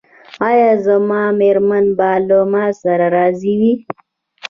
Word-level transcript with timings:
ایا 0.47 0.71
زما 0.85 1.23
میرمن 1.39 1.85
به 1.97 2.11
له 2.27 2.39
ما 2.51 2.65
څخه 2.79 3.07
راضي 3.15 3.53
وي؟ 3.59 3.73